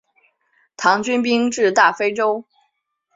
[0.77, 2.43] 唐军兵至大非川。